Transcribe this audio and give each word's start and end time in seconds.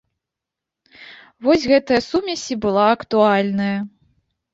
Вось 1.47 1.67
гэтая 1.71 1.99
сумесь 2.05 2.45
і 2.55 2.57
была 2.63 2.87
актуальная. 2.95 3.77